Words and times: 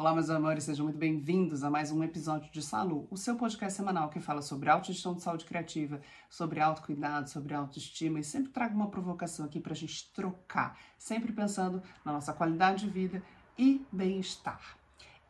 Olá, 0.00 0.14
meus 0.14 0.30
amores, 0.30 0.64
sejam 0.64 0.86
muito 0.86 0.98
bem-vindos 0.98 1.62
a 1.62 1.68
mais 1.68 1.92
um 1.92 2.02
episódio 2.02 2.50
de 2.50 2.62
Salu, 2.62 3.06
o 3.10 3.18
seu 3.18 3.36
podcast 3.36 3.76
semanal 3.76 4.08
que 4.08 4.18
fala 4.18 4.40
sobre 4.40 4.70
autogestão 4.70 5.14
de 5.14 5.20
saúde 5.20 5.44
criativa, 5.44 6.00
sobre 6.30 6.58
autocuidado, 6.58 7.28
sobre 7.28 7.52
autoestima 7.52 8.18
e 8.18 8.24
sempre 8.24 8.50
trago 8.50 8.74
uma 8.74 8.88
provocação 8.88 9.44
aqui 9.44 9.60
para 9.60 9.74
a 9.74 9.76
gente 9.76 10.10
trocar, 10.14 10.78
sempre 10.96 11.34
pensando 11.34 11.82
na 12.02 12.14
nossa 12.14 12.32
qualidade 12.32 12.86
de 12.86 12.90
vida 12.90 13.22
e 13.58 13.84
bem-estar. 13.92 14.78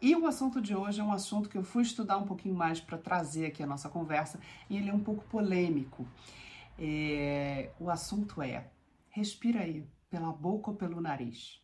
E 0.01 0.15
o 0.15 0.25
assunto 0.25 0.61
de 0.61 0.73
hoje 0.77 1.01
é 1.01 1.03
um 1.03 1.13
assunto 1.13 1.49
que 1.49 1.59
eu 1.59 1.65
fui 1.65 1.83
estudar 1.83 2.19
um 2.19 2.25
pouquinho 2.29 2.55
mais 2.55 2.79
para 2.81 2.97
trazer 2.97 3.47
aqui 3.47 3.65
a 3.65 3.67
nossa 3.67 3.89
conversa 3.89 4.39
e 4.69 4.77
ele 4.77 4.89
é 4.89 4.95
um 4.95 5.03
pouco 5.03 5.25
polêmico. 5.25 6.07
É... 6.79 7.73
O 7.81 7.91
assunto 7.91 8.41
é: 8.41 8.71
respira 9.09 9.63
aí, 9.63 9.85
pela 10.09 10.33
boca 10.33 10.71
ou 10.71 10.77
pelo 10.77 11.01
nariz? 11.01 11.61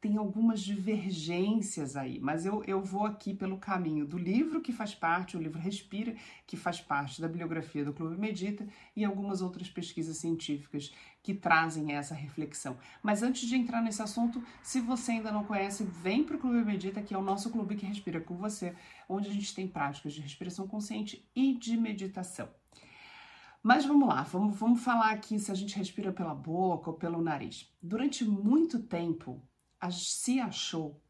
Tem 0.00 0.16
algumas 0.16 0.60
divergências 0.60 1.96
aí, 1.96 2.20
mas 2.20 2.44
eu, 2.44 2.62
eu 2.64 2.82
vou 2.82 3.06
aqui 3.06 3.32
pelo 3.32 3.56
caminho 3.56 4.06
do 4.06 4.18
livro 4.18 4.60
que 4.60 4.72
faz 4.72 4.94
parte, 4.94 5.36
o 5.36 5.40
livro 5.40 5.58
Respira, 5.58 6.14
que 6.46 6.56
faz 6.56 6.80
parte 6.80 7.20
da 7.20 7.26
bibliografia 7.26 7.84
do 7.84 7.92
Clube 7.92 8.18
Medita 8.18 8.66
e 8.94 9.04
algumas 9.04 9.40
outras 9.40 9.70
pesquisas 9.70 10.18
científicas 10.18 10.94
que 11.22 11.34
trazem 11.34 11.92
essa 11.92 12.14
reflexão. 12.14 12.76
Mas 13.02 13.22
antes 13.22 13.48
de 13.48 13.56
entrar 13.56 13.82
nesse 13.82 14.02
assunto, 14.02 14.42
se 14.62 14.80
você 14.80 15.12
ainda 15.12 15.32
não 15.32 15.44
conhece, 15.44 15.82
vem 15.84 16.22
para 16.22 16.36
o 16.36 16.38
Clube 16.38 16.64
Medita, 16.64 17.02
que 17.02 17.14
é 17.14 17.18
o 17.18 17.22
nosso 17.22 17.50
clube 17.50 17.74
que 17.74 17.86
respira 17.86 18.20
com 18.20 18.36
você, 18.36 18.76
onde 19.08 19.28
a 19.28 19.32
gente 19.32 19.54
tem 19.54 19.66
práticas 19.66 20.12
de 20.12 20.20
respiração 20.20 20.68
consciente 20.68 21.26
e 21.34 21.54
de 21.54 21.76
meditação. 21.76 22.48
Mas 23.62 23.84
vamos 23.84 24.06
lá, 24.06 24.22
vamos, 24.22 24.56
vamos 24.56 24.84
falar 24.84 25.10
aqui 25.10 25.40
se 25.40 25.50
a 25.50 25.54
gente 25.54 25.76
respira 25.76 26.12
pela 26.12 26.32
boca 26.34 26.90
ou 26.90 26.96
pelo 26.96 27.20
nariz. 27.20 27.68
Durante 27.82 28.24
muito 28.24 28.80
tempo, 28.80 29.42
se 29.90 30.40
achou 30.40 31.00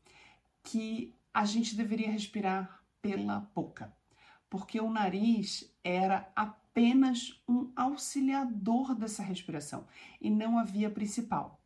que 0.63 1.15
a 1.33 1.45
gente 1.45 1.77
deveria 1.77 2.11
respirar 2.11 2.83
pela 3.01 3.41
boca, 3.55 3.95
porque 4.49 4.81
o 4.81 4.91
nariz 4.91 5.73
era 5.85 6.31
apenas 6.35 7.41
um 7.49 7.71
auxiliador 7.77 8.95
dessa 8.95 9.23
respiração 9.23 9.87
e 10.21 10.29
não 10.31 10.59
a 10.59 10.65
via 10.65 10.91
principal. 10.91 11.61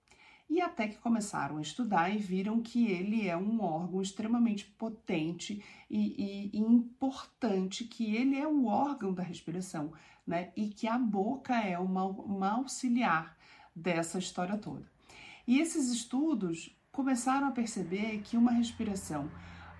E 0.50 0.60
até 0.60 0.88
que 0.88 0.98
começaram 0.98 1.58
a 1.58 1.62
estudar 1.62 2.10
e 2.10 2.18
viram 2.18 2.60
que 2.60 2.88
ele 2.88 3.28
é 3.28 3.36
um 3.36 3.62
órgão 3.62 4.02
extremamente 4.02 4.64
potente 4.64 5.64
e, 5.88 6.50
e, 6.50 6.50
e 6.52 6.58
importante, 6.58 7.84
que 7.84 8.16
ele 8.16 8.36
é 8.36 8.48
o 8.48 8.66
órgão 8.66 9.14
da 9.14 9.22
respiração, 9.22 9.92
né? 10.26 10.52
E 10.56 10.68
que 10.68 10.88
a 10.88 10.98
boca 10.98 11.54
é 11.54 11.78
uma, 11.78 12.04
uma 12.04 12.50
auxiliar 12.50 13.38
dessa 13.74 14.18
história 14.18 14.58
toda. 14.58 14.90
E 15.46 15.60
esses 15.60 15.88
estudos 15.88 16.76
começaram 17.00 17.48
a 17.48 17.50
perceber 17.50 18.20
que 18.20 18.36
uma 18.36 18.52
respiração 18.52 19.30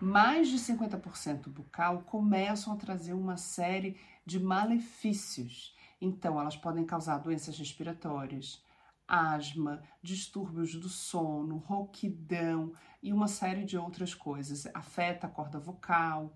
mais 0.00 0.48
de 0.48 0.56
50% 0.56 1.50
bucal 1.50 2.00
começam 2.06 2.72
a 2.72 2.76
trazer 2.76 3.12
uma 3.12 3.36
série 3.36 4.00
de 4.24 4.40
malefícios. 4.40 5.76
Então, 6.00 6.40
elas 6.40 6.56
podem 6.56 6.82
causar 6.82 7.18
doenças 7.18 7.58
respiratórias, 7.58 8.64
asma, 9.06 9.82
distúrbios 10.02 10.74
do 10.76 10.88
sono, 10.88 11.58
rouquidão 11.58 12.72
e 13.02 13.12
uma 13.12 13.28
série 13.28 13.66
de 13.66 13.76
outras 13.76 14.14
coisas. 14.14 14.66
Afeta 14.72 15.26
a 15.26 15.30
corda 15.30 15.60
vocal. 15.60 16.34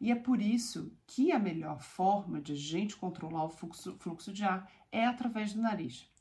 E 0.00 0.10
é 0.10 0.16
por 0.16 0.42
isso 0.42 0.92
que 1.06 1.30
a 1.30 1.38
melhor 1.38 1.80
forma 1.80 2.40
de 2.40 2.54
a 2.54 2.56
gente 2.56 2.96
controlar 2.96 3.44
o 3.44 3.50
fluxo, 3.50 3.96
fluxo 4.00 4.32
de 4.32 4.42
ar 4.42 4.68
é 4.90 5.06
através 5.06 5.54
do 5.54 5.62
nariz. 5.62 6.12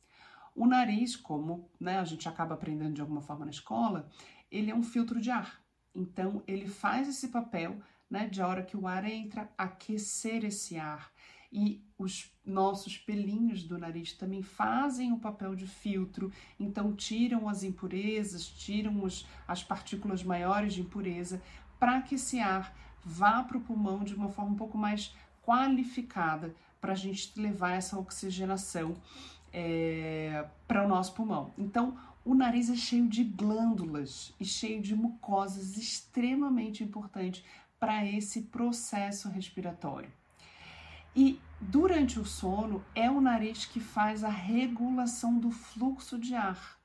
O 0.55 0.67
nariz, 0.67 1.15
como 1.15 1.69
né, 1.79 1.99
a 1.99 2.05
gente 2.05 2.29
acaba 2.29 2.53
aprendendo 2.53 2.93
de 2.93 3.01
alguma 3.01 3.21
forma 3.21 3.45
na 3.45 3.51
escola, 3.51 4.09
ele 4.51 4.69
é 4.69 4.75
um 4.75 4.83
filtro 4.83 5.19
de 5.19 5.31
ar. 5.31 5.61
Então, 5.95 6.43
ele 6.47 6.67
faz 6.67 7.07
esse 7.07 7.29
papel 7.29 7.81
né, 8.09 8.27
de 8.27 8.41
a 8.41 8.47
hora 8.47 8.63
que 8.63 8.77
o 8.77 8.87
ar 8.87 9.05
entra, 9.05 9.49
aquecer 9.57 10.45
esse 10.45 10.77
ar. 10.77 11.11
E 11.51 11.83
os 11.97 12.31
nossos 12.43 12.97
pelinhos 12.97 13.63
do 13.63 13.77
nariz 13.77 14.13
também 14.13 14.41
fazem 14.41 15.11
o 15.11 15.19
papel 15.19 15.55
de 15.55 15.67
filtro, 15.67 16.31
então 16.59 16.95
tiram 16.95 17.47
as 17.47 17.63
impurezas, 17.63 18.47
tiram 18.47 19.03
os, 19.03 19.27
as 19.47 19.63
partículas 19.63 20.23
maiores 20.23 20.73
de 20.73 20.81
impureza, 20.81 21.41
para 21.79 22.01
que 22.01 22.15
esse 22.15 22.39
ar 22.39 22.75
vá 23.03 23.43
para 23.43 23.57
o 23.57 23.61
pulmão 23.61 24.03
de 24.03 24.15
uma 24.15 24.29
forma 24.29 24.51
um 24.51 24.55
pouco 24.55 24.77
mais 24.77 25.15
qualificada, 25.43 26.55
para 26.81 26.93
a 26.93 26.95
gente 26.95 27.39
levar 27.39 27.71
essa 27.71 27.97
oxigenação 27.97 28.95
é, 29.53 30.45
para 30.67 30.83
o 30.83 30.87
nosso 30.87 31.13
pulmão. 31.13 31.53
Então, 31.57 31.97
o 32.25 32.33
nariz 32.33 32.69
é 32.69 32.75
cheio 32.75 33.07
de 33.07 33.23
glândulas 33.23 34.33
e 34.39 34.45
cheio 34.45 34.81
de 34.81 34.95
mucosas 34.95 35.77
extremamente 35.77 36.83
importante 36.83 37.45
para 37.79 38.05
esse 38.05 38.43
processo 38.43 39.29
respiratório. 39.29 40.11
E 41.15 41.39
durante 41.61 42.19
o 42.19 42.25
sono 42.25 42.83
é 42.95 43.09
o 43.11 43.21
nariz 43.21 43.65
que 43.65 43.79
faz 43.79 44.23
a 44.23 44.29
regulação 44.29 45.37
do 45.37 45.51
fluxo 45.51 46.17
de 46.17 46.33
ar. 46.33 46.79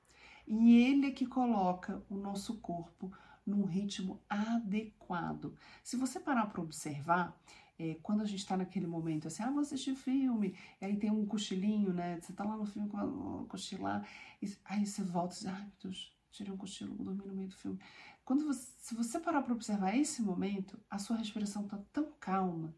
E 0.46 0.76
ele 0.76 1.06
é 1.06 1.10
que 1.10 1.24
coloca 1.26 2.02
o 2.10 2.16
nosso 2.16 2.54
corpo 2.58 3.12
num 3.46 3.64
ritmo 3.64 4.20
adequado. 4.28 5.54
Se 5.82 5.96
você 5.96 6.20
parar 6.20 6.46
para 6.46 6.60
observar, 6.60 7.34
é, 7.78 7.96
quando 8.02 8.22
a 8.22 8.26
gente 8.26 8.40
está 8.40 8.56
naquele 8.56 8.86
momento 8.86 9.28
assim, 9.28 9.42
ah, 9.42 9.50
vou 9.50 9.60
assistir 9.60 9.94
filme, 9.94 10.54
e 10.80 10.84
aí 10.84 10.96
tem 10.96 11.10
um 11.10 11.24
cochilinho, 11.24 11.92
né? 11.92 12.18
Você 12.20 12.32
tá 12.32 12.44
lá 12.44 12.56
no 12.56 12.66
filme 12.66 12.88
com 12.88 13.46
cochilar, 13.46 14.06
e 14.42 14.52
aí 14.64 14.84
você 14.84 15.02
volta 15.02 15.34
e 15.34 15.38
diz, 15.38 15.46
ai 15.46 15.62
meu 15.62 15.72
Deus, 15.82 16.12
tirei 16.30 16.52
um 16.52 16.56
cochilo, 16.56 16.94
vou 16.96 17.04
dormir 17.04 17.26
no 17.26 17.34
meio 17.34 17.48
do 17.48 17.56
filme. 17.56 17.78
Quando 18.24 18.44
você, 18.44 18.72
se 18.78 18.94
você 18.94 19.18
parar 19.20 19.42
para 19.42 19.54
observar 19.54 19.96
esse 19.96 20.20
momento, 20.22 20.78
a 20.90 20.98
sua 20.98 21.16
respiração 21.16 21.66
tá 21.66 21.78
tão 21.92 22.12
calma 22.20 22.74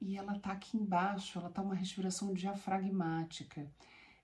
e 0.00 0.16
ela 0.16 0.38
tá 0.38 0.52
aqui 0.52 0.76
embaixo, 0.76 1.38
ela 1.38 1.50
tá 1.50 1.60
uma 1.60 1.74
respiração 1.74 2.32
diafragmática 2.32 3.70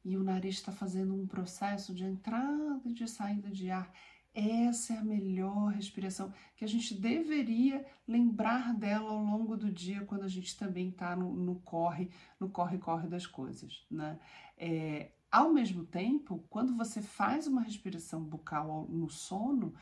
e 0.04 0.16
o 0.16 0.24
nariz 0.24 0.56
está 0.56 0.72
fazendo 0.72 1.14
um 1.14 1.26
processo 1.26 1.94
de 1.94 2.04
entrada 2.04 2.80
e 2.84 2.92
de 2.92 3.06
saída 3.08 3.50
de 3.50 3.70
ar 3.70 3.92
essa 4.34 4.94
é 4.94 4.98
a 4.98 5.04
melhor 5.04 5.72
respiração 5.72 6.32
que 6.56 6.64
a 6.64 6.68
gente 6.68 6.94
deveria 6.94 7.84
lembrar 8.08 8.74
dela 8.74 9.10
ao 9.10 9.22
longo 9.22 9.56
do 9.56 9.70
dia 9.70 10.04
quando 10.04 10.22
a 10.22 10.28
gente 10.28 10.56
também 10.56 10.88
está 10.88 11.14
no, 11.14 11.34
no, 11.34 11.56
corre, 11.56 12.10
no 12.40 12.48
corre-corre 12.48 13.08
das 13.08 13.26
coisas, 13.26 13.84
né? 13.90 14.18
É, 14.56 15.10
ao 15.30 15.52
mesmo 15.52 15.84
tempo, 15.84 16.44
quando 16.48 16.74
você 16.76 17.02
faz 17.02 17.46
uma 17.46 17.62
respiração 17.62 18.22
bucal 18.22 18.86
no 18.88 19.08
sono, 19.10 19.74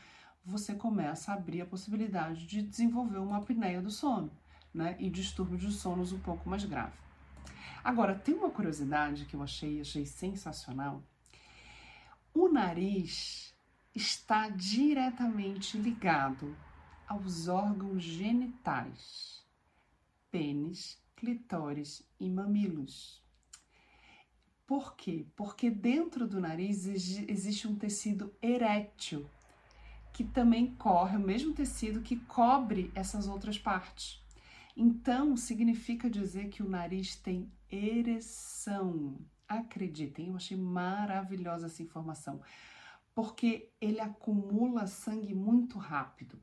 você 0.43 0.73
começa 0.75 1.31
a 1.31 1.35
abrir 1.35 1.61
a 1.61 1.65
possibilidade 1.65 2.45
de 2.45 2.61
desenvolver 2.61 3.19
uma 3.19 3.37
apneia 3.37 3.81
do 3.81 3.91
sono, 3.91 4.31
né? 4.73 4.97
E 4.99 5.09
distúrbios 5.09 5.61
de 5.61 5.71
sonos 5.71 6.11
um 6.11 6.19
pouco 6.19 6.49
mais 6.49 6.65
grave. 6.65 6.97
Agora, 7.83 8.15
tem 8.15 8.35
uma 8.35 8.49
curiosidade 8.49 9.25
que 9.25 9.35
eu 9.35 9.41
achei, 9.41 9.81
achei 9.81 10.05
sensacional. 10.05 11.03
O 12.33 12.47
nariz 12.47 13.50
está 13.93 14.49
diretamente 14.49 15.77
ligado 15.77 16.55
aos 17.07 17.47
órgãos 17.47 18.03
genitais, 18.03 19.45
pênis, 20.31 20.97
clitóris 21.15 22.01
e 22.19 22.29
mamilos. 22.29 23.21
Por 24.65 24.95
quê? 24.95 25.25
Porque 25.35 25.69
dentro 25.69 26.25
do 26.25 26.39
nariz 26.39 26.85
existe 26.85 27.67
um 27.67 27.75
tecido 27.75 28.33
erétil, 28.41 29.29
que 30.13 30.23
também 30.23 30.73
corre, 30.75 31.17
o 31.17 31.19
mesmo 31.19 31.53
tecido 31.53 32.01
que 32.01 32.15
cobre 32.15 32.89
essas 32.95 33.27
outras 33.27 33.59
partes. 33.59 34.23
Então, 34.75 35.35
significa 35.35 36.09
dizer 36.09 36.47
que 36.47 36.63
o 36.63 36.69
nariz 36.69 37.17
tem 37.17 37.51
ereção. 37.69 39.17
Acreditem, 39.45 40.29
eu 40.29 40.37
achei 40.37 40.55
maravilhosa 40.55 41.65
essa 41.65 41.83
informação 41.83 42.41
porque 43.13 43.71
ele 43.79 43.99
acumula 43.99 44.87
sangue 44.87 45.33
muito 45.33 45.77
rápido. 45.77 46.41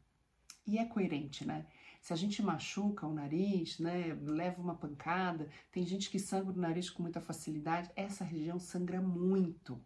E 0.66 0.78
é 0.78 0.84
coerente, 0.84 1.46
né? 1.46 1.66
Se 2.00 2.12
a 2.12 2.16
gente 2.16 2.42
machuca 2.42 3.06
o 3.06 3.12
nariz, 3.12 3.78
né, 3.78 4.16
leva 4.22 4.62
uma 4.62 4.74
pancada, 4.74 5.48
tem 5.72 5.84
gente 5.84 6.10
que 6.10 6.18
sangra 6.18 6.52
o 6.52 6.60
nariz 6.60 6.88
com 6.88 7.02
muita 7.02 7.20
facilidade, 7.20 7.90
essa 7.96 8.24
região 8.24 8.58
sangra 8.58 9.00
muito. 9.00 9.80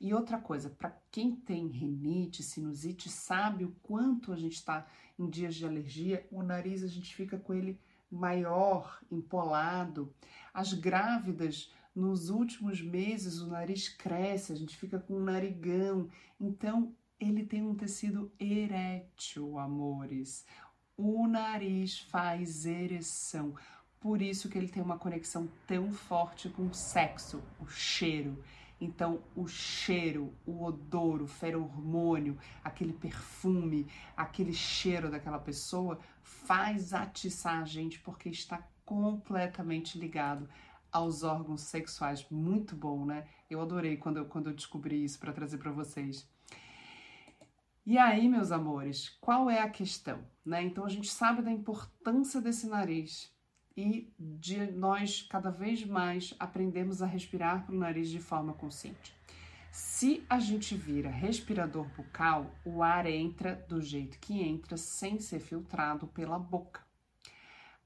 E 0.00 0.12
outra 0.12 0.38
coisa, 0.38 0.68
para 0.68 0.90
quem 1.10 1.36
tem 1.36 1.68
rinite, 1.68 2.42
sinusite, 2.42 3.08
sabe 3.08 3.64
o 3.64 3.76
quanto 3.82 4.32
a 4.32 4.36
gente 4.36 4.54
está 4.54 4.86
em 5.16 5.28
dias 5.28 5.54
de 5.54 5.64
alergia, 5.64 6.26
o 6.30 6.42
nariz 6.42 6.82
a 6.82 6.88
gente 6.88 7.14
fica 7.14 7.38
com 7.38 7.54
ele 7.54 7.78
maior, 8.10 9.00
empolado. 9.10 10.12
As 10.52 10.72
grávidas 10.72 11.72
nos 11.94 12.30
últimos 12.30 12.80
meses 12.80 13.40
o 13.40 13.48
nariz 13.48 13.88
cresce, 13.88 14.52
a 14.52 14.56
gente 14.56 14.76
fica 14.76 14.98
com 14.98 15.14
um 15.14 15.24
narigão. 15.24 16.08
Então, 16.40 16.94
ele 17.20 17.44
tem 17.44 17.62
um 17.62 17.74
tecido 17.74 18.32
erétil, 18.38 19.58
amores. 19.58 20.46
O 20.96 21.26
nariz 21.26 22.00
faz 22.00 22.66
ereção. 22.66 23.54
Por 24.00 24.20
isso 24.20 24.48
que 24.48 24.58
ele 24.58 24.68
tem 24.68 24.82
uma 24.82 24.98
conexão 24.98 25.48
tão 25.66 25.92
forte 25.92 26.48
com 26.48 26.66
o 26.66 26.74
sexo, 26.74 27.42
o 27.60 27.66
cheiro. 27.68 28.42
Então, 28.80 29.22
o 29.36 29.46
cheiro, 29.46 30.34
o 30.44 30.64
odor, 30.64 31.22
o 31.22 31.26
feromônio, 31.26 32.36
aquele 32.64 32.92
perfume, 32.92 33.86
aquele 34.16 34.52
cheiro 34.52 35.08
daquela 35.08 35.38
pessoa 35.38 36.00
faz 36.20 36.92
atiçar 36.92 37.62
a 37.62 37.64
gente 37.64 38.00
porque 38.00 38.28
está 38.28 38.66
completamente 38.84 39.96
ligado 39.96 40.48
aos 40.92 41.22
órgãos 41.22 41.62
sexuais. 41.62 42.26
Muito 42.30 42.76
bom, 42.76 43.04
né? 43.04 43.26
Eu 43.48 43.60
adorei 43.60 43.96
quando 43.96 44.18
eu, 44.18 44.26
quando 44.26 44.50
eu 44.50 44.54
descobri 44.54 45.02
isso 45.02 45.18
para 45.18 45.32
trazer 45.32 45.58
para 45.58 45.72
vocês. 45.72 46.28
E 47.84 47.98
aí, 47.98 48.28
meus 48.28 48.52
amores, 48.52 49.08
qual 49.20 49.50
é 49.50 49.60
a 49.60 49.68
questão? 49.68 50.20
Né? 50.44 50.62
Então, 50.62 50.84
a 50.84 50.88
gente 50.88 51.10
sabe 51.10 51.42
da 51.42 51.50
importância 51.50 52.40
desse 52.40 52.68
nariz 52.68 53.32
e 53.76 54.12
de 54.18 54.70
nós 54.70 55.22
cada 55.22 55.50
vez 55.50 55.84
mais 55.84 56.34
aprendemos 56.38 57.02
a 57.02 57.06
respirar 57.06 57.66
pelo 57.66 57.78
nariz 57.78 58.08
de 58.08 58.20
forma 58.20 58.52
consciente. 58.52 59.16
Se 59.72 60.22
a 60.28 60.38
gente 60.38 60.76
vira 60.76 61.08
respirador 61.08 61.88
bucal, 61.96 62.54
o 62.64 62.82
ar 62.82 63.06
entra 63.06 63.64
do 63.68 63.80
jeito 63.80 64.18
que 64.20 64.40
entra, 64.40 64.76
sem 64.76 65.18
ser 65.18 65.40
filtrado 65.40 66.06
pela 66.06 66.38
boca. 66.38 66.82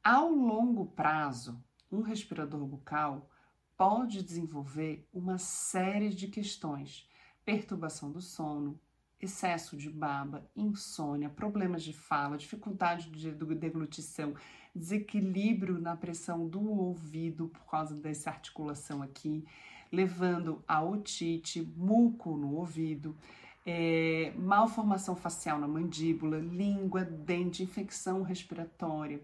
Ao 0.03 0.29
longo 0.29 0.87
prazo, 0.87 1.63
um 1.97 2.03
respirador 2.03 2.65
bucal 2.67 3.29
pode 3.77 4.23
desenvolver 4.23 5.09
uma 5.13 5.39
série 5.39 6.11
de 6.11 6.29
questões: 6.29 7.09
perturbação 7.45 8.11
do 8.11 8.21
sono, 8.21 8.79
excesso 9.21 9.77
de 9.77 9.89
baba, 9.89 10.47
insônia, 10.55 11.31
problemas 11.31 11.83
de 11.83 11.93
fala, 11.93 12.37
dificuldade 12.37 13.11
de 13.11 13.31
deglutição, 13.33 14.35
desequilíbrio 14.75 15.81
na 15.81 15.97
pressão 15.97 16.47
do 16.47 16.71
ouvido 16.71 17.49
por 17.49 17.65
causa 17.65 17.95
dessa 17.95 18.31
articulação 18.31 19.03
aqui, 19.03 19.45
levando 19.91 20.63
a 20.69 20.83
otite, 20.83 21.63
muco 21.77 22.37
no 22.37 22.55
ouvido, 22.55 23.17
é, 23.65 24.33
malformação 24.37 25.17
facial 25.17 25.59
na 25.59 25.67
mandíbula, 25.67 26.39
língua, 26.39 27.05
dente, 27.05 27.63
infecção 27.63 28.23
respiratória. 28.23 29.21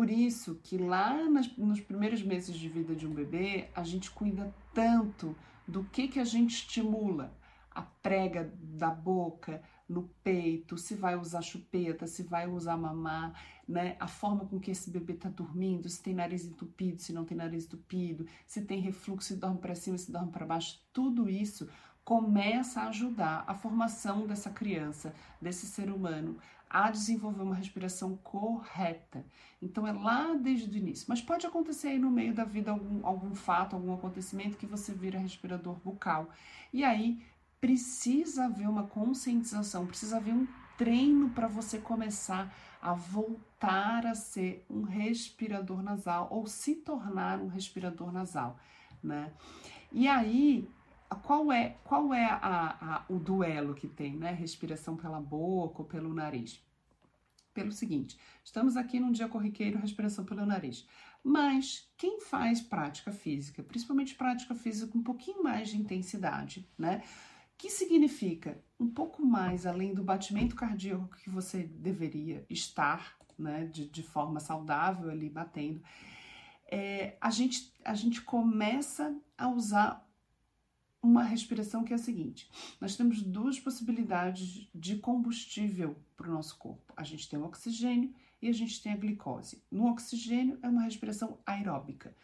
Por 0.00 0.08
isso 0.08 0.58
que 0.62 0.78
lá 0.78 1.28
nas, 1.28 1.54
nos 1.58 1.78
primeiros 1.78 2.22
meses 2.22 2.56
de 2.56 2.70
vida 2.70 2.96
de 2.96 3.06
um 3.06 3.12
bebê, 3.12 3.68
a 3.74 3.84
gente 3.84 4.10
cuida 4.10 4.50
tanto 4.72 5.36
do 5.68 5.84
que, 5.84 6.08
que 6.08 6.18
a 6.18 6.24
gente 6.24 6.54
estimula, 6.54 7.36
a 7.70 7.82
prega 7.82 8.50
da 8.58 8.88
boca, 8.88 9.62
no 9.86 10.04
peito, 10.24 10.78
se 10.78 10.94
vai 10.94 11.16
usar 11.16 11.42
chupeta, 11.42 12.06
se 12.06 12.22
vai 12.22 12.48
usar 12.48 12.78
mamar, 12.78 13.38
né? 13.68 13.94
A 14.00 14.08
forma 14.08 14.46
com 14.46 14.58
que 14.58 14.70
esse 14.70 14.88
bebê 14.90 15.12
está 15.12 15.28
dormindo, 15.28 15.86
se 15.86 16.02
tem 16.02 16.14
nariz 16.14 16.46
entupido, 16.46 17.02
se 17.02 17.12
não 17.12 17.26
tem 17.26 17.36
nariz 17.36 17.66
entupido, 17.66 18.24
se 18.46 18.62
tem 18.62 18.80
refluxo, 18.80 19.28
se 19.28 19.36
dorme 19.36 19.58
para 19.58 19.74
cima, 19.74 19.98
se 19.98 20.10
dorme 20.10 20.32
para 20.32 20.46
baixo, 20.46 20.80
tudo 20.94 21.28
isso 21.28 21.68
começa 22.10 22.80
a 22.80 22.88
ajudar 22.88 23.44
a 23.46 23.54
formação 23.54 24.26
dessa 24.26 24.50
criança, 24.50 25.14
desse 25.40 25.64
ser 25.64 25.88
humano, 25.88 26.36
a 26.68 26.90
desenvolver 26.90 27.44
uma 27.44 27.54
respiração 27.54 28.16
correta. 28.16 29.24
Então 29.62 29.86
é 29.86 29.92
lá 29.92 30.34
desde 30.34 30.68
o 30.68 30.76
início. 30.76 31.06
Mas 31.08 31.22
pode 31.22 31.46
acontecer 31.46 31.86
aí 31.86 32.00
no 32.00 32.10
meio 32.10 32.34
da 32.34 32.42
vida 32.42 32.72
algum, 32.72 33.06
algum 33.06 33.32
fato, 33.32 33.76
algum 33.76 33.94
acontecimento 33.94 34.56
que 34.56 34.66
você 34.66 34.92
vira 34.92 35.20
respirador 35.20 35.76
bucal. 35.84 36.30
E 36.72 36.82
aí 36.82 37.24
precisa 37.60 38.46
haver 38.46 38.68
uma 38.68 38.88
conscientização, 38.88 39.86
precisa 39.86 40.16
haver 40.16 40.34
um 40.34 40.48
treino 40.76 41.30
para 41.30 41.46
você 41.46 41.78
começar 41.78 42.52
a 42.82 42.92
voltar 42.92 44.04
a 44.04 44.16
ser 44.16 44.66
um 44.68 44.82
respirador 44.82 45.80
nasal 45.80 46.26
ou 46.28 46.44
se 46.48 46.74
tornar 46.74 47.38
um 47.38 47.46
respirador 47.46 48.10
nasal, 48.10 48.58
né? 49.00 49.32
E 49.92 50.08
aí, 50.08 50.68
qual 51.16 51.52
é 51.52 51.76
qual 51.84 52.14
é 52.14 52.26
a, 52.26 52.76
a, 52.80 53.04
o 53.08 53.18
duelo 53.18 53.74
que 53.74 53.88
tem, 53.88 54.16
né? 54.16 54.32
Respiração 54.32 54.96
pela 54.96 55.20
boca 55.20 55.82
ou 55.82 55.88
pelo 55.88 56.14
nariz? 56.14 56.62
Pelo 57.52 57.72
seguinte, 57.72 58.16
estamos 58.44 58.76
aqui 58.76 59.00
num 59.00 59.10
dia 59.10 59.28
corriqueiro, 59.28 59.78
respiração 59.78 60.24
pelo 60.24 60.46
nariz. 60.46 60.86
Mas 61.22 61.90
quem 61.98 62.20
faz 62.20 62.60
prática 62.60 63.12
física, 63.12 63.62
principalmente 63.62 64.14
prática 64.14 64.54
física 64.54 64.90
com 64.90 64.98
um 64.98 65.02
pouquinho 65.02 65.42
mais 65.42 65.68
de 65.68 65.76
intensidade, 65.76 66.66
né? 66.78 67.02
que 67.60 67.68
significa 67.68 68.58
um 68.78 68.88
pouco 68.88 69.22
mais 69.22 69.66
além 69.66 69.92
do 69.92 70.02
batimento 70.02 70.56
cardíaco 70.56 71.14
que 71.22 71.28
você 71.28 71.64
deveria 71.64 72.42
estar, 72.48 73.14
né, 73.38 73.66
de, 73.66 73.86
de 73.86 74.02
forma 74.02 74.40
saudável 74.40 75.10
ali 75.10 75.28
batendo, 75.28 75.82
é, 76.64 77.18
a, 77.20 77.28
gente, 77.28 77.70
a 77.84 77.92
gente 77.92 78.22
começa 78.22 79.14
a 79.36 79.46
usar 79.50 80.09
uma 81.02 81.22
respiração 81.22 81.84
que 81.84 81.92
é 81.92 81.96
a 81.96 81.98
seguinte: 81.98 82.50
nós 82.80 82.96
temos 82.96 83.22
duas 83.22 83.58
possibilidades 83.58 84.68
de 84.74 84.96
combustível 84.96 85.96
para 86.16 86.28
o 86.28 86.32
nosso 86.32 86.56
corpo. 86.58 86.92
A 86.96 87.02
gente 87.02 87.28
tem 87.28 87.38
o 87.38 87.44
oxigênio 87.44 88.14
e 88.42 88.48
a 88.48 88.52
gente 88.52 88.82
tem 88.82 88.92
a 88.92 88.96
glicose. 88.96 89.62
No 89.70 89.86
oxigênio 89.86 90.58
é 90.62 90.68
uma 90.68 90.82
respiração 90.82 91.38
aeróbica. 91.46 92.14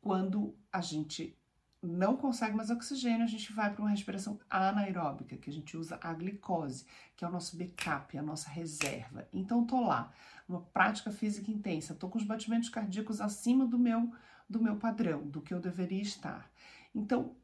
Quando 0.00 0.54
a 0.72 0.80
gente 0.80 1.36
não 1.82 2.16
consegue 2.16 2.56
mais 2.56 2.70
oxigênio, 2.70 3.24
a 3.24 3.28
gente 3.28 3.52
vai 3.52 3.72
para 3.72 3.82
uma 3.82 3.90
respiração 3.90 4.38
anaeróbica, 4.48 5.36
que 5.36 5.50
a 5.50 5.52
gente 5.52 5.76
usa 5.76 5.98
a 6.00 6.14
glicose, 6.14 6.86
que 7.16 7.24
é 7.24 7.28
o 7.28 7.30
nosso 7.30 7.56
backup, 7.56 8.16
a 8.16 8.22
nossa 8.22 8.48
reserva. 8.48 9.28
Então, 9.32 9.66
tô 9.66 9.80
lá, 9.80 10.12
uma 10.48 10.60
prática 10.60 11.10
física 11.10 11.50
intensa, 11.50 11.94
tô 11.94 12.08
com 12.08 12.18
os 12.18 12.24
batimentos 12.24 12.68
cardíacos 12.68 13.20
acima 13.20 13.66
do 13.66 13.78
meu 13.78 14.12
do 14.48 14.60
meu 14.60 14.76
padrão, 14.76 15.26
do 15.26 15.40
que 15.40 15.54
eu 15.54 15.60
deveria 15.60 16.02
estar. 16.02 16.50
Então, 16.94 17.34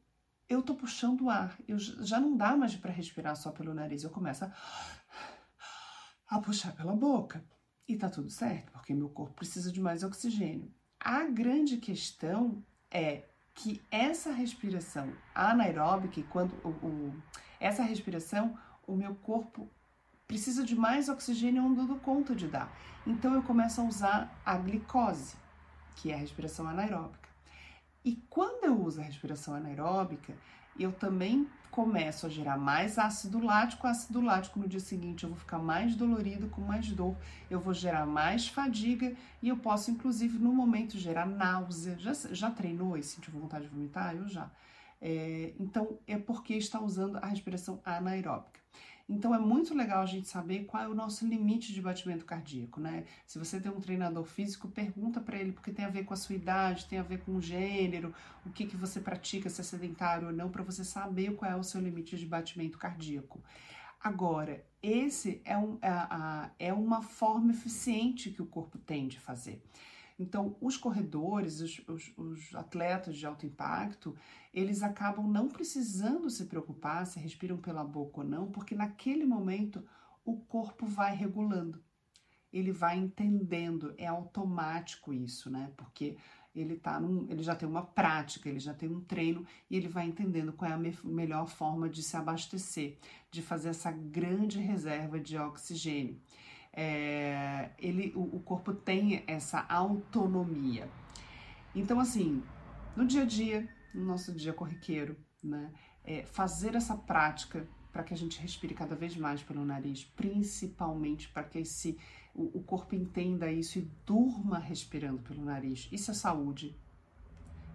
eu 0.49 0.63
tô 0.63 0.73
puxando 0.73 1.21
o 1.21 1.29
ar, 1.29 1.55
eu 1.67 1.77
já 1.77 2.19
não 2.19 2.35
dá 2.35 2.57
mais 2.57 2.75
para 2.75 2.91
respirar 2.91 3.35
só 3.35 3.51
pelo 3.51 3.73
nariz, 3.73 4.03
eu 4.03 4.09
começo 4.09 4.43
a, 4.45 4.51
a 6.27 6.39
puxar 6.39 6.73
pela 6.75 6.95
boca. 6.95 7.45
E 7.87 7.95
tá 7.95 8.09
tudo 8.09 8.29
certo, 8.29 8.71
porque 8.71 8.93
meu 8.93 9.09
corpo 9.09 9.33
precisa 9.35 9.71
de 9.71 9.81
mais 9.81 10.03
oxigênio. 10.03 10.71
A 10.99 11.23
grande 11.25 11.77
questão 11.77 12.63
é 12.91 13.23
que 13.53 13.81
essa 13.89 14.31
respiração 14.31 15.11
anaeróbica, 15.33 16.21
quando 16.29 16.53
o, 16.63 16.69
o, 16.85 17.23
essa 17.59 17.83
respiração, 17.83 18.57
o 18.85 18.95
meu 18.95 19.15
corpo 19.15 19.69
precisa 20.27 20.63
de 20.63 20.75
mais 20.75 21.09
oxigênio, 21.09 21.63
eu 21.63 21.69
não 21.69 21.87
dou 21.87 21.99
conta 21.99 22.35
de 22.35 22.47
dar. 22.47 22.71
Então 23.07 23.33
eu 23.33 23.41
começo 23.41 23.81
a 23.81 23.83
usar 23.83 24.41
a 24.45 24.55
glicose, 24.55 25.35
que 25.95 26.11
é 26.11 26.13
a 26.13 26.17
respiração 26.17 26.67
anaeróbica. 26.67 27.18
E 28.03 28.15
quando 28.29 28.63
eu 28.63 28.81
uso 28.81 29.01
a 29.01 29.03
respiração 29.03 29.53
anaeróbica, 29.53 30.35
eu 30.79 30.91
também 30.91 31.47
começo 31.69 32.25
a 32.25 32.29
gerar 32.29 32.57
mais 32.57 32.97
ácido 32.97 33.39
lático. 33.39 33.87
Ácido 33.87 34.21
lático 34.21 34.59
no 34.59 34.67
dia 34.67 34.79
seguinte 34.79 35.23
eu 35.23 35.29
vou 35.29 35.37
ficar 35.37 35.59
mais 35.59 35.95
dolorido, 35.95 36.49
com 36.49 36.61
mais 36.61 36.89
dor, 36.91 37.15
eu 37.49 37.59
vou 37.59 37.73
gerar 37.73 38.05
mais 38.05 38.47
fadiga 38.47 39.15
e 39.41 39.49
eu 39.49 39.57
posso, 39.57 39.91
inclusive, 39.91 40.37
no 40.39 40.53
momento 40.53 40.97
gerar 40.97 41.25
náusea. 41.25 41.97
Já, 41.99 42.13
já 42.31 42.51
treinou 42.51 42.97
e 42.97 43.03
sentiu 43.03 43.33
vontade 43.33 43.65
de 43.65 43.71
vomitar? 43.71 44.15
Eu 44.15 44.27
já. 44.27 44.49
É, 45.01 45.53
então, 45.59 45.97
é 46.07 46.17
porque 46.17 46.55
está 46.55 46.81
usando 46.81 47.17
a 47.17 47.25
respiração 47.27 47.79
anaeróbica. 47.85 48.59
Então 49.09 49.33
é 49.33 49.39
muito 49.39 49.73
legal 49.73 50.03
a 50.03 50.05
gente 50.05 50.27
saber 50.27 50.65
qual 50.65 50.83
é 50.83 50.87
o 50.87 50.93
nosso 50.93 51.25
limite 51.25 51.73
de 51.73 51.81
batimento 51.81 52.25
cardíaco, 52.25 52.79
né? 52.79 53.05
Se 53.25 53.39
você 53.39 53.59
tem 53.59 53.71
um 53.71 53.79
treinador 53.79 54.23
físico, 54.23 54.67
pergunta 54.67 55.19
para 55.19 55.35
ele, 55.35 55.51
porque 55.51 55.71
tem 55.71 55.83
a 55.83 55.89
ver 55.89 56.05
com 56.05 56.13
a 56.13 56.17
sua 56.17 56.35
idade, 56.35 56.85
tem 56.85 56.99
a 56.99 57.03
ver 57.03 57.21
com 57.21 57.35
o 57.35 57.41
gênero, 57.41 58.13
o 58.45 58.51
que, 58.51 58.67
que 58.67 58.77
você 58.77 58.99
pratica, 58.99 59.49
se 59.49 59.61
é 59.61 59.63
sedentário 59.63 60.27
ou 60.27 60.33
não, 60.33 60.49
para 60.51 60.61
você 60.61 60.83
saber 60.83 61.33
qual 61.35 61.49
é 61.49 61.55
o 61.55 61.63
seu 61.63 61.81
limite 61.81 62.15
de 62.15 62.25
batimento 62.27 62.77
cardíaco. 62.77 63.41
Agora, 63.99 64.63
esse 64.81 65.41
é, 65.43 65.57
um, 65.57 65.79
é, 65.81 66.67
é 66.67 66.73
uma 66.73 67.01
forma 67.01 67.51
eficiente 67.51 68.29
que 68.29 68.43
o 68.43 68.45
corpo 68.45 68.77
tem 68.77 69.07
de 69.07 69.19
fazer. 69.19 69.59
Então, 70.19 70.57
os 70.59 70.75
corredores, 70.75 71.61
os, 71.61 71.81
os, 71.87 72.13
os, 72.17 72.53
atletas 72.53 73.15
de 73.15 73.25
alto 73.25 73.45
impacto, 73.45 74.13
eles 74.53 74.83
acabam 74.83 75.25
não 75.25 75.47
precisando 75.47 76.29
se 76.29 76.45
preocupar 76.45 77.07
se 77.07 77.17
respiram 77.17 77.57
pela 77.57 77.85
boca 77.85 78.19
ou 78.19 78.27
não, 78.27 78.51
porque 78.51 78.75
naquele 78.75 79.25
momento 79.25 79.81
o 80.25 80.35
corpo 80.35 80.85
vai 80.85 81.15
regulando, 81.15 81.81
ele 82.51 82.73
vai 82.73 82.97
entendendo, 82.97 83.93
é 83.97 84.07
automático 84.07 85.13
isso, 85.13 85.49
né? 85.49 85.71
Porque 85.77 86.17
ele 86.53 86.75
tá 86.75 86.99
num, 86.99 87.25
ele 87.29 87.41
já 87.41 87.55
tem 87.55 87.69
uma 87.69 87.85
prática, 87.85 88.49
ele 88.49 88.59
já 88.59 88.73
tem 88.73 88.89
um 88.89 88.99
treino 88.99 89.45
e 89.69 89.77
ele 89.77 89.87
vai 89.87 90.05
entendendo 90.05 90.51
qual 90.51 90.69
é 90.69 90.73
a 90.73 90.77
me 90.77 90.97
melhor 91.03 91.47
forma 91.47 91.87
de 91.87 92.03
se 92.03 92.17
abastecer, 92.17 92.97
de 93.31 93.41
fazer 93.41 93.69
essa 93.69 93.91
grande 93.91 94.59
reserva 94.59 95.17
de 95.17 95.37
oxigênio 95.37 96.19
é, 96.81 97.71
ele, 97.77 98.13
o, 98.15 98.37
o 98.37 98.39
corpo 98.39 98.73
tem 98.73 99.21
essa 99.27 99.65
autonomia. 99.67 100.89
Então, 101.75 101.99
assim, 101.99 102.41
no 102.95 103.05
dia 103.05 103.23
a 103.23 103.25
dia, 103.25 103.67
no 103.93 104.05
nosso 104.05 104.31
dia 104.31 104.53
corriqueiro, 104.53 105.17
né, 105.43 105.73
é, 106.05 106.23
fazer 106.23 106.75
essa 106.75 106.95
prática 106.95 107.67
para 107.91 108.01
que 108.01 108.13
a 108.13 108.17
gente 108.17 108.39
respire 108.39 108.73
cada 108.73 108.95
vez 108.95 109.17
mais 109.17 109.43
pelo 109.43 109.65
nariz, 109.65 110.05
principalmente 110.15 111.27
para 111.27 111.43
que 111.43 111.59
esse, 111.59 111.97
o, 112.33 112.59
o 112.59 112.63
corpo 112.63 112.95
entenda 112.95 113.51
isso 113.51 113.77
e 113.77 113.91
durma 114.05 114.57
respirando 114.57 115.21
pelo 115.21 115.43
nariz. 115.43 115.89
Isso 115.91 116.11
é 116.11 116.13
saúde. 116.13 116.77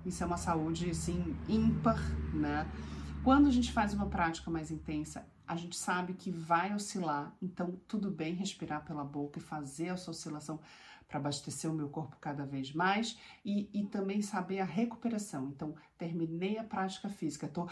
Isso 0.06 0.22
é 0.22 0.26
uma 0.26 0.38
saúde, 0.38 0.88
assim, 0.88 1.36
ímpar, 1.46 2.00
né? 2.32 2.66
Quando 3.22 3.48
a 3.48 3.50
gente 3.50 3.70
faz 3.70 3.92
uma 3.92 4.06
prática 4.06 4.50
mais 4.50 4.70
intensa, 4.70 5.26
a 5.46 5.56
gente 5.56 5.76
sabe 5.76 6.14
que 6.14 6.30
vai 6.30 6.74
oscilar, 6.74 7.34
então 7.40 7.78
tudo 7.86 8.10
bem 8.10 8.34
respirar 8.34 8.84
pela 8.84 9.04
boca 9.04 9.38
e 9.38 9.42
fazer 9.42 9.86
essa 9.86 10.10
oscilação 10.10 10.58
para 11.06 11.18
abastecer 11.18 11.70
o 11.70 11.74
meu 11.74 11.88
corpo 11.88 12.16
cada 12.20 12.44
vez 12.44 12.72
mais 12.72 13.18
e, 13.44 13.68
e 13.72 13.86
também 13.86 14.22
saber 14.22 14.60
a 14.60 14.64
recuperação. 14.64 15.48
Então, 15.48 15.74
terminei 15.98 16.58
a 16.58 16.64
prática 16.64 17.08
física, 17.08 17.46
tô. 17.46 17.68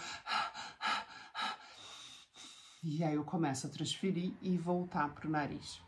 E 2.85 3.05
aí 3.05 3.15
eu 3.15 3.25
começo 3.25 3.67
a 3.67 3.71
transferir 3.71 4.33
e 4.43 4.59
voltar 4.59 5.15
para 5.15 5.29
o 5.29 5.31
nariz. 5.31 5.81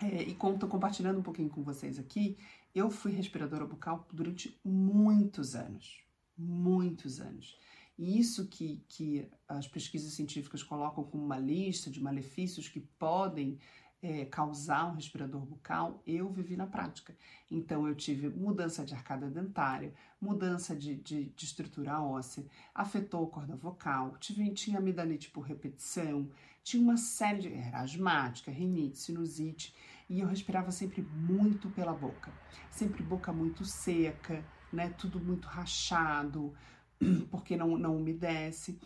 É, 0.00 0.22
e 0.22 0.34
como 0.34 0.54
estou 0.54 0.68
compartilhando 0.68 1.18
um 1.18 1.22
pouquinho 1.22 1.50
com 1.50 1.64
vocês 1.64 1.98
aqui, 1.98 2.38
eu 2.72 2.90
fui 2.90 3.10
respiradora 3.10 3.66
bucal 3.66 4.06
durante 4.12 4.56
muitos 4.64 5.56
anos. 5.56 6.04
Muitos 6.38 7.20
anos. 7.20 7.58
E 7.98 8.18
isso 8.18 8.46
que, 8.46 8.84
que 8.88 9.28
as 9.48 9.66
pesquisas 9.66 10.12
científicas 10.12 10.62
colocam 10.62 11.04
como 11.04 11.24
uma 11.24 11.38
lista 11.38 11.90
de 11.90 12.02
malefícios 12.02 12.68
que 12.68 12.80
podem 12.80 13.58
é, 14.02 14.24
causar 14.26 14.86
um 14.86 14.94
respirador 14.94 15.40
bucal, 15.40 16.02
eu 16.06 16.30
vivi 16.30 16.56
na 16.56 16.66
prática. 16.66 17.16
Então, 17.50 17.88
eu 17.88 17.94
tive 17.94 18.28
mudança 18.28 18.84
de 18.84 18.94
arcada 18.94 19.28
dentária, 19.28 19.92
mudança 20.20 20.76
de, 20.76 20.96
de, 20.96 21.24
de 21.26 21.44
estrutura 21.44 22.00
óssea, 22.00 22.44
afetou 22.74 23.24
a 23.24 23.30
corda 23.30 23.56
vocal, 23.56 24.16
tive, 24.18 24.48
tinha 24.50 24.78
amidalite 24.78 25.30
por 25.30 25.40
repetição, 25.40 26.28
tinha 26.62 26.82
uma 26.82 26.96
série 26.96 27.40
de. 27.40 27.52
era 27.52 27.80
asmática, 27.80 28.50
rinite, 28.50 28.98
sinusite, 28.98 29.74
e 30.08 30.20
eu 30.20 30.28
respirava 30.28 30.70
sempre 30.70 31.02
muito 31.02 31.70
pela 31.70 31.92
boca, 31.92 32.32
sempre 32.70 33.02
boca 33.02 33.32
muito 33.32 33.64
seca, 33.64 34.44
né? 34.72 34.90
Tudo 34.90 35.18
muito 35.18 35.48
rachado, 35.48 36.54
porque 37.30 37.56
não, 37.56 37.76
não 37.76 37.96
umedece. 37.96 38.78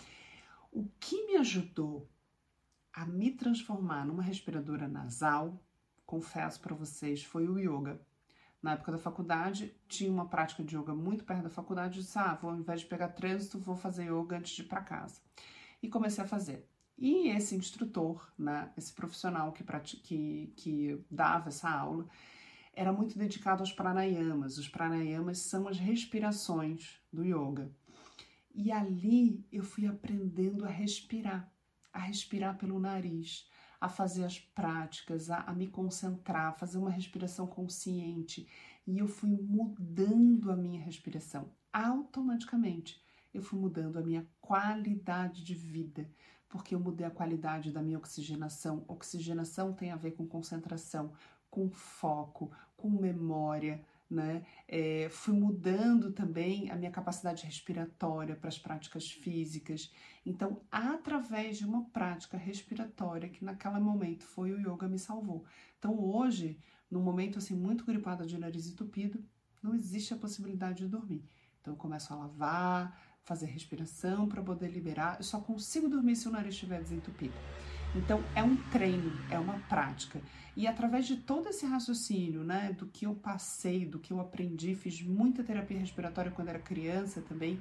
O 0.72 0.88
que 0.98 1.26
me 1.26 1.36
ajudou 1.36 2.08
a 2.92 3.06
me 3.06 3.30
transformar 3.30 4.06
numa 4.06 4.22
respiradora 4.22 4.88
nasal, 4.88 5.60
confesso 6.04 6.60
para 6.60 6.74
vocês, 6.74 7.22
foi 7.22 7.48
o 7.48 7.58
yoga. 7.58 8.00
Na 8.62 8.72
época 8.72 8.92
da 8.92 8.98
faculdade, 8.98 9.74
tinha 9.88 10.12
uma 10.12 10.28
prática 10.28 10.62
de 10.62 10.76
yoga 10.76 10.94
muito 10.94 11.24
perto 11.24 11.44
da 11.44 11.50
faculdade. 11.50 11.98
Eu 11.98 12.02
disse, 12.02 12.18
ah, 12.18 12.34
vou, 12.34 12.50
ao 12.50 12.58
invés 12.58 12.80
de 12.80 12.86
pegar 12.86 13.08
trânsito, 13.08 13.58
vou 13.58 13.74
fazer 13.74 14.12
yoga 14.12 14.36
antes 14.36 14.54
de 14.54 14.62
ir 14.62 14.66
para 14.66 14.82
casa. 14.82 15.20
E 15.82 15.88
comecei 15.88 16.22
a 16.22 16.26
fazer. 16.26 16.68
E 16.98 17.28
esse 17.28 17.54
instrutor, 17.54 18.30
né, 18.38 18.70
esse 18.76 18.92
profissional 18.92 19.52
que, 19.52 19.64
que, 20.02 20.52
que 20.54 21.04
dava 21.10 21.48
essa 21.48 21.70
aula, 21.70 22.06
era 22.74 22.92
muito 22.92 23.18
dedicado 23.18 23.62
aos 23.62 23.72
pranayamas. 23.72 24.58
Os 24.58 24.68
pranayamas 24.68 25.38
são 25.38 25.66
as 25.66 25.78
respirações 25.78 27.00
do 27.10 27.24
yoga. 27.24 27.70
E 28.60 28.70
ali 28.70 29.42
eu 29.50 29.64
fui 29.64 29.86
aprendendo 29.86 30.66
a 30.66 30.68
respirar 30.68 31.50
a 31.92 31.98
respirar 31.98 32.56
pelo 32.56 32.78
nariz, 32.78 33.48
a 33.80 33.88
fazer 33.88 34.24
as 34.24 34.38
práticas, 34.38 35.30
a, 35.30 35.38
a 35.40 35.54
me 35.54 35.66
concentrar, 35.66 36.48
a 36.48 36.52
fazer 36.52 36.78
uma 36.78 36.90
respiração 36.90 37.46
consciente. 37.46 38.46
E 38.86 38.98
eu 38.98 39.08
fui 39.08 39.30
mudando 39.30 40.52
a 40.52 40.56
minha 40.56 40.80
respiração 40.80 41.50
automaticamente. 41.72 43.02
Eu 43.32 43.42
fui 43.42 43.58
mudando 43.58 43.98
a 43.98 44.02
minha 44.02 44.26
qualidade 44.40 45.42
de 45.42 45.54
vida, 45.54 46.08
porque 46.48 46.74
eu 46.74 46.80
mudei 46.80 47.06
a 47.06 47.10
qualidade 47.10 47.72
da 47.72 47.82
minha 47.82 47.98
oxigenação. 47.98 48.84
Oxigenação 48.86 49.72
tem 49.72 49.90
a 49.90 49.96
ver 49.96 50.12
com 50.12 50.26
concentração, 50.26 51.12
com 51.50 51.70
foco, 51.70 52.52
com 52.76 52.90
memória, 52.90 53.84
né? 54.10 54.44
É, 54.66 55.08
fui 55.10 55.34
mudando 55.34 56.10
também 56.10 56.70
a 56.70 56.76
minha 56.76 56.90
capacidade 56.90 57.44
respiratória 57.44 58.34
para 58.34 58.48
as 58.48 58.58
práticas 58.58 59.10
físicas. 59.10 59.92
Então, 60.26 60.60
através 60.70 61.58
de 61.58 61.64
uma 61.64 61.84
prática 61.90 62.36
respiratória, 62.36 63.28
que 63.28 63.44
naquele 63.44 63.78
momento 63.78 64.24
foi 64.24 64.52
o 64.52 64.58
yoga 64.58 64.88
me 64.88 64.98
salvou. 64.98 65.44
Então, 65.78 65.98
hoje, 65.98 66.58
num 66.90 67.02
momento 67.02 67.38
assim 67.38 67.54
muito 67.54 67.84
gripada 67.84 68.26
de 68.26 68.36
nariz 68.36 68.66
entupido, 68.66 69.22
não 69.62 69.74
existe 69.74 70.12
a 70.12 70.16
possibilidade 70.16 70.78
de 70.78 70.88
dormir. 70.88 71.24
Então, 71.60 71.74
eu 71.74 71.78
começo 71.78 72.12
a 72.12 72.16
lavar, 72.16 73.00
fazer 73.22 73.46
respiração 73.46 74.28
para 74.28 74.42
poder 74.42 74.68
liberar. 74.68 75.18
Eu 75.18 75.24
só 75.24 75.40
consigo 75.40 75.88
dormir 75.88 76.16
se 76.16 76.26
o 76.26 76.32
nariz 76.32 76.54
estiver 76.54 76.82
desentupido. 76.82 77.34
Então, 77.94 78.22
é 78.36 78.42
um 78.42 78.56
treino, 78.70 79.12
é 79.30 79.38
uma 79.38 79.58
prática. 79.68 80.20
E 80.56 80.66
através 80.66 81.06
de 81.06 81.16
todo 81.16 81.48
esse 81.48 81.66
raciocínio, 81.66 82.44
né, 82.44 82.72
do 82.78 82.86
que 82.86 83.04
eu 83.04 83.14
passei, 83.14 83.84
do 83.84 83.98
que 83.98 84.12
eu 84.12 84.20
aprendi, 84.20 84.74
fiz 84.74 85.02
muita 85.02 85.42
terapia 85.42 85.78
respiratória 85.78 86.30
quando 86.30 86.48
era 86.48 86.58
criança 86.58 87.20
também, 87.20 87.60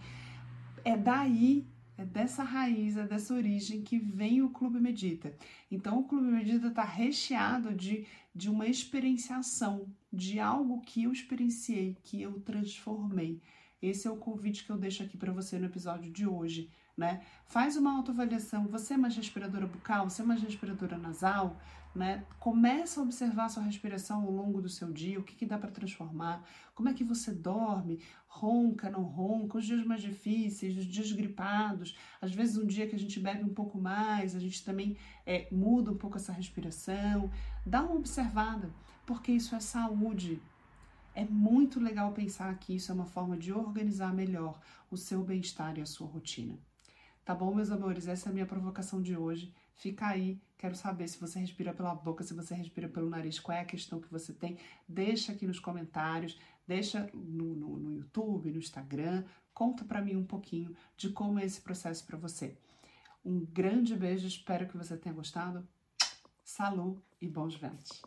é 0.86 0.96
daí, 0.96 1.66
é 1.98 2.06
dessa 2.06 2.44
raiz, 2.44 2.96
é 2.96 3.08
dessa 3.08 3.34
origem 3.34 3.82
que 3.82 3.98
vem 3.98 4.42
o 4.42 4.50
Clube 4.50 4.80
Medita. 4.80 5.34
Então, 5.72 6.00
o 6.00 6.04
Clube 6.04 6.28
Medita 6.28 6.68
está 6.68 6.84
recheado 6.84 7.74
de, 7.74 8.06
de 8.34 8.50
uma 8.50 8.68
experienciação, 8.68 9.88
de 10.14 10.40
algo 10.40 10.82
que 10.82 11.04
eu 11.04 11.12
experienciei, 11.12 11.98
que 12.04 12.22
eu 12.22 12.40
transformei. 12.42 13.42
Esse 13.82 14.08
é 14.08 14.12
o 14.12 14.18
convite 14.18 14.66
que 14.66 14.70
eu 14.70 14.78
deixo 14.78 15.02
aqui 15.04 15.18
para 15.18 15.32
você 15.32 15.58
no 15.58 15.66
episódio 15.66 16.12
de 16.12 16.28
hoje 16.28 16.70
né? 17.00 17.22
Faz 17.46 17.78
uma 17.78 17.96
autoavaliação. 17.96 18.68
Você 18.68 18.94
é 18.94 18.98
mais 18.98 19.16
respiradora 19.16 19.66
bucal? 19.66 20.10
Você 20.10 20.22
é 20.22 20.26
mais 20.26 20.42
respiradora 20.42 20.98
nasal? 20.98 21.58
Né? 21.96 22.24
Começa 22.40 23.00
a 23.00 23.04
observar 23.04 23.50
sua 23.50 23.64
respiração 23.64 24.22
ao 24.22 24.32
longo 24.32 24.62
do 24.62 24.70
seu 24.70 24.92
dia, 24.92 25.18
o 25.18 25.24
que, 25.24 25.34
que 25.34 25.46
dá 25.46 25.58
para 25.58 25.72
transformar, 25.72 26.46
como 26.76 26.88
é 26.88 26.94
que 26.94 27.04
você 27.04 27.32
dorme, 27.32 28.00
ronca, 28.28 28.92
não 28.92 29.02
ronca, 29.02 29.58
os 29.58 29.66
dias 29.66 29.84
mais 29.84 30.02
difíceis, 30.02 30.78
os 30.78 30.86
dias 30.86 31.12
gripados, 31.12 31.98
às 32.22 32.32
vezes 32.32 32.58
um 32.58 32.68
dia 32.68 32.88
que 32.88 32.96
a 32.96 33.00
gente 33.00 33.20
bebe 33.20 33.44
um 33.44 33.54
pouco 33.54 33.80
mais, 33.80 34.36
a 34.36 34.40
gente 34.40 34.64
também 34.64 34.98
é, 35.26 35.48
muda 35.52 35.92
um 35.92 35.98
pouco 35.98 36.18
essa 36.18 36.32
respiração, 36.32 37.32
dá 37.66 37.82
uma 37.82 37.96
observada, 37.96 38.70
porque 39.04 39.32
isso 39.32 39.56
é 39.56 39.60
saúde, 39.60 40.40
é 41.16 41.26
muito 41.26 41.80
legal 41.80 42.12
pensar 42.12 42.56
que 42.60 42.76
isso 42.76 42.92
é 42.92 42.96
uma 42.96 43.06
forma 43.06 43.36
de 43.36 43.52
organizar 43.52 44.14
melhor 44.14 44.60
o 44.92 44.96
seu 44.96 45.24
bem-estar 45.24 45.78
e 45.78 45.82
a 45.82 45.86
sua 45.86 46.08
rotina. 46.08 46.69
Tá 47.30 47.36
bom, 47.36 47.54
meus 47.54 47.70
amores? 47.70 48.08
Essa 48.08 48.28
é 48.28 48.32
a 48.32 48.34
minha 48.34 48.46
provocação 48.48 49.04
de 49.04 49.16
hoje. 49.16 49.54
Fica 49.76 50.08
aí, 50.08 50.42
quero 50.58 50.76
saber 50.76 51.08
se 51.08 51.20
você 51.20 51.38
respira 51.38 51.72
pela 51.72 51.94
boca, 51.94 52.24
se 52.24 52.34
você 52.34 52.56
respira 52.56 52.90
pelo 52.90 53.08
nariz, 53.08 53.40
qual 53.40 53.56
é 53.56 53.62
a 53.62 53.66
questão 53.66 54.02
que 54.02 54.10
você 54.10 54.34
tem. 54.34 54.58
Deixa 54.88 55.32
aqui 55.32 55.46
nos 55.46 55.60
comentários, 55.60 56.40
deixa 56.68 57.08
no, 57.14 57.54
no, 57.54 57.78
no 57.78 57.94
YouTube, 57.94 58.52
no 58.52 58.58
Instagram. 58.58 59.24
Conta 59.54 59.86
para 59.86 60.02
mim 60.02 60.16
um 60.16 60.26
pouquinho 60.26 60.76
de 60.98 61.12
como 61.12 61.38
é 61.38 61.46
esse 61.46 61.62
processo 61.62 62.04
para 62.04 62.18
você. 62.18 62.58
Um 63.24 63.46
grande 63.46 63.96
beijo, 63.96 64.26
espero 64.26 64.68
que 64.68 64.76
você 64.76 64.98
tenha 64.98 65.14
gostado. 65.14 65.64
Salut 66.44 67.00
e 67.22 67.28
bons 67.28 67.54
ventos! 67.54 68.02